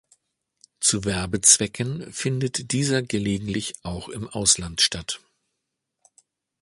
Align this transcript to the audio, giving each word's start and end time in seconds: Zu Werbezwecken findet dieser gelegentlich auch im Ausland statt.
Zu 0.79 1.05
Werbezwecken 1.05 2.11
findet 2.11 2.71
dieser 2.71 3.03
gelegentlich 3.03 3.75
auch 3.83 4.09
im 4.09 4.27
Ausland 4.27 4.81
statt. 4.81 5.19